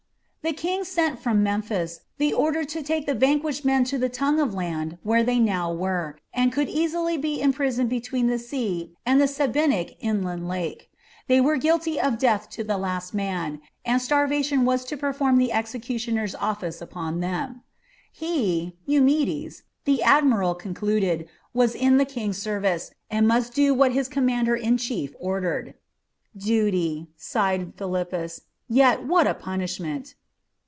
The 0.43 0.53
King 0.53 0.83
sent 0.83 1.19
from 1.19 1.43
Memphis 1.43 1.99
the 2.17 2.33
order 2.33 2.63
to 2.63 2.81
take 2.81 3.05
the 3.05 3.13
vanquished 3.13 3.63
men 3.63 3.83
to 3.83 3.99
the 3.99 4.09
tongue 4.09 4.39
of 4.39 4.55
land 4.55 4.97
where 5.03 5.21
they 5.23 5.37
now 5.37 5.71
were, 5.71 6.17
and 6.33 6.51
could 6.51 6.67
easily 6.67 7.15
be 7.15 7.39
imprisoned 7.39 7.91
between 7.91 8.25
the 8.25 8.39
sea 8.39 8.95
and 9.05 9.21
the 9.21 9.27
Sebennytic 9.27 9.97
inland 9.99 10.47
lake. 10.47 10.89
They 11.27 11.39
were 11.41 11.57
guilty 11.57 11.99
of 12.01 12.17
death 12.17 12.49
to 12.57 12.63
the 12.63 12.79
last 12.79 13.13
man, 13.13 13.61
and 13.85 14.01
starvation 14.01 14.65
was 14.65 14.83
to 14.85 14.97
perform 14.97 15.37
the 15.37 15.51
executioner's 15.51 16.33
office 16.33 16.81
upon 16.81 17.19
them. 17.19 17.61
He, 18.11 18.73
Eumedes, 18.87 19.61
the 19.85 20.01
admiral 20.01 20.55
concluded, 20.55 21.29
was 21.53 21.75
in 21.75 21.97
the 21.97 22.05
King's 22.05 22.39
service, 22.41 22.89
and 23.11 23.27
must 23.27 23.53
do 23.53 23.75
what 23.75 23.91
his 23.91 24.07
commander 24.09 24.55
in 24.55 24.77
chief 24.77 25.13
ordered. 25.19 25.75
"Duty," 26.35 27.09
sighed 27.15 27.73
Philippus; 27.77 28.41
"yet 28.67 29.03
what 29.03 29.27
a 29.27 29.35
punishment!" 29.35 30.15